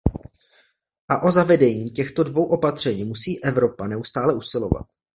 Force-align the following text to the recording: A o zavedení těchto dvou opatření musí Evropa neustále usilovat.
A 1.09 1.23
o 1.23 1.31
zavedení 1.31 1.89
těchto 1.91 2.23
dvou 2.23 2.45
opatření 2.45 3.03
musí 3.05 3.43
Evropa 3.43 3.87
neustále 3.87 4.35
usilovat. 4.35 4.87